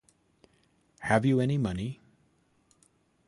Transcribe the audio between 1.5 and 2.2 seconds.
money?